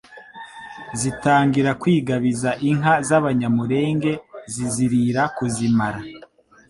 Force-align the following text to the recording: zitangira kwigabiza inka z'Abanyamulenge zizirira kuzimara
zitangira 0.99 1.71
kwigabiza 1.81 2.49
inka 2.69 2.93
z'Abanyamulenge 3.07 4.11
zizirira 4.53 5.23
kuzimara 5.35 5.99